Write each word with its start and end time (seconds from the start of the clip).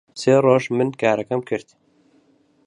سێ 0.21 0.35
ڕۆژ 0.45 0.63
من 0.77 0.89
کارەکەم 1.01 1.41
کرد 1.49 1.67